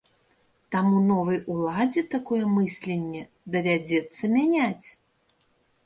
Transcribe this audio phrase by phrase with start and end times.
[0.75, 3.23] Таму новай уладзе такое мысленне
[3.57, 4.87] давядзецца мяняць.